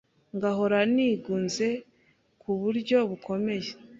ngahora 0.35 0.79
nigunze 0.93 1.67
ku 2.41 2.51
buryo 2.61 2.97
bukomeye 3.09 3.69